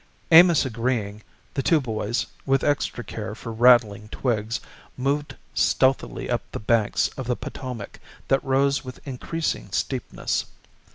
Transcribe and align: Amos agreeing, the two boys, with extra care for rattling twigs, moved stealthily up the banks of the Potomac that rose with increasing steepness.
Amos 0.31 0.65
agreeing, 0.65 1.21
the 1.53 1.61
two 1.61 1.79
boys, 1.79 2.25
with 2.43 2.63
extra 2.63 3.03
care 3.03 3.35
for 3.35 3.51
rattling 3.51 4.09
twigs, 4.09 4.59
moved 4.97 5.35
stealthily 5.53 6.27
up 6.27 6.41
the 6.51 6.59
banks 6.59 7.09
of 7.09 7.27
the 7.27 7.35
Potomac 7.35 7.99
that 8.27 8.43
rose 8.43 8.83
with 8.83 8.99
increasing 9.07 9.71
steepness. 9.71 10.45